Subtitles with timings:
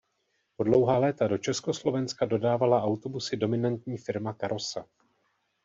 [0.57, 4.85] Po dlouhá léta do Československa dodávala autobusy dominantní firma Karosa.